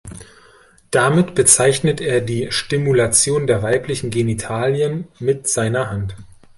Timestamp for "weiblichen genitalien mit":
3.61-5.47